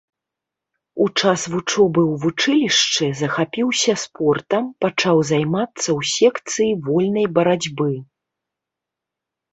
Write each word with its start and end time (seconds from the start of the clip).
У 1.03 1.05
час 1.19 1.39
вучобы 1.55 2.01
ў 2.11 2.21
вучылішчы 2.23 3.05
захапіўся 3.21 3.93
спортам, 4.05 4.63
пачаў 4.87 5.21
займацца 5.33 5.85
ў 5.85 6.01
секцыі 6.15 6.71
вольнай 6.89 7.27
барацьбы. 7.37 7.91